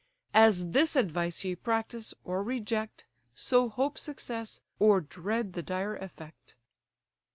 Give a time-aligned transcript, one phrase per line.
[0.33, 3.05] As this advice ye practise, or reject,
[3.35, 6.55] So hope success, or dread the dire effect."